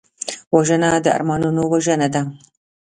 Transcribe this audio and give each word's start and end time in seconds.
وژنه 0.55 0.89
د 1.03 1.05
ارمانونو 1.17 1.61
وژنه 1.73 2.07
ده 2.13 2.21